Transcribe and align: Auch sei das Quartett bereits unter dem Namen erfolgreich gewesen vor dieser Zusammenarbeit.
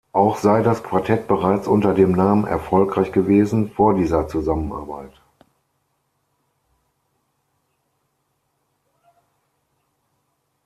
Auch 0.13 0.37
sei 0.39 0.63
das 0.63 0.81
Quartett 0.81 1.27
bereits 1.27 1.67
unter 1.67 1.93
dem 1.93 2.13
Namen 2.13 2.43
erfolgreich 2.47 3.11
gewesen 3.11 3.69
vor 3.69 3.93
dieser 3.93 4.27
Zusammenarbeit. 4.27 5.13